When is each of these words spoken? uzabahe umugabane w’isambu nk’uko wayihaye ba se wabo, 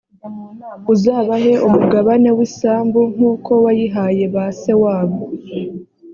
uzabahe 0.93 1.51
umugabane 1.67 2.29
w’isambu 2.37 2.99
nk’uko 3.13 3.51
wayihaye 3.63 4.23
ba 4.33 4.45
se 4.59 4.71
wabo, 4.83 5.19